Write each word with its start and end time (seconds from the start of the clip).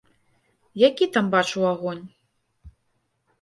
Які 0.87 1.05
там 1.17 1.29
бачыў 1.35 1.67
агонь? 1.73 2.03